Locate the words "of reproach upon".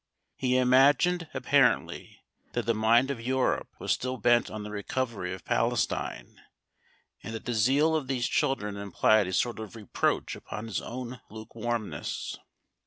9.59-10.65